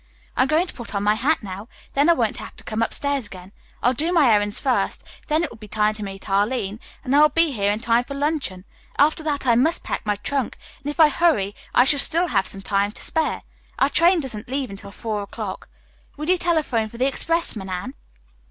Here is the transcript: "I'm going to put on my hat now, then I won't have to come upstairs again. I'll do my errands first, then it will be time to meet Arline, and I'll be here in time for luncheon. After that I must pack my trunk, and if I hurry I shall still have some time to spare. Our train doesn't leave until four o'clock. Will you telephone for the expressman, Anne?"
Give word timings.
"I'm 0.35 0.47
going 0.47 0.65
to 0.65 0.73
put 0.73 0.95
on 0.95 1.03
my 1.03 1.13
hat 1.13 1.43
now, 1.43 1.67
then 1.93 2.09
I 2.09 2.13
won't 2.13 2.37
have 2.37 2.55
to 2.55 2.63
come 2.63 2.81
upstairs 2.81 3.27
again. 3.27 3.51
I'll 3.83 3.93
do 3.93 4.11
my 4.11 4.33
errands 4.33 4.59
first, 4.59 5.03
then 5.27 5.43
it 5.43 5.51
will 5.51 5.59
be 5.59 5.67
time 5.67 5.93
to 5.93 6.01
meet 6.03 6.27
Arline, 6.27 6.79
and 7.03 7.15
I'll 7.15 7.29
be 7.29 7.51
here 7.51 7.69
in 7.71 7.79
time 7.81 8.03
for 8.05 8.15
luncheon. 8.15 8.65
After 8.97 9.21
that 9.21 9.45
I 9.45 9.53
must 9.53 9.83
pack 9.83 10.03
my 10.03 10.15
trunk, 10.15 10.57
and 10.83 10.89
if 10.89 10.99
I 10.99 11.09
hurry 11.09 11.55
I 11.75 11.83
shall 11.83 11.99
still 11.99 12.29
have 12.29 12.47
some 12.47 12.63
time 12.63 12.91
to 12.93 13.01
spare. 13.03 13.43
Our 13.77 13.89
train 13.89 14.19
doesn't 14.21 14.49
leave 14.49 14.71
until 14.71 14.89
four 14.91 15.21
o'clock. 15.21 15.69
Will 16.17 16.31
you 16.31 16.39
telephone 16.39 16.89
for 16.89 16.97
the 16.97 17.05
expressman, 17.05 17.69
Anne?" 17.69 17.93